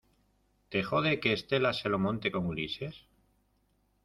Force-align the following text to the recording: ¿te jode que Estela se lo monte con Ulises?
¿te 0.69 0.81
jode 0.81 1.19
que 1.19 1.31
Estela 1.31 1.71
se 1.73 1.87
lo 1.91 1.99
monte 2.05 2.31
con 2.31 2.47
Ulises? 2.51 2.95